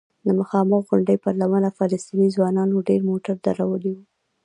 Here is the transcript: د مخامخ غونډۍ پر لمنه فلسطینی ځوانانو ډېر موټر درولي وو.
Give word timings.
د 0.25 0.27
مخامخ 0.39 0.81
غونډۍ 0.89 1.17
پر 1.23 1.33
لمنه 1.41 1.69
فلسطینی 1.77 2.27
ځوانانو 2.35 2.85
ډېر 2.89 3.01
موټر 3.09 3.35
درولي 3.45 3.91
وو. 3.93 4.03